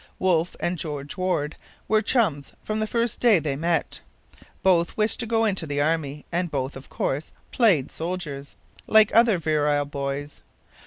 [0.17, 1.55] Wolfe and George Warde
[1.87, 4.01] were chums from the first day they met.
[4.63, 8.55] Both wished to go into the Army; and both, of course, 'played soldiers,'
[8.87, 10.41] like other virile boys.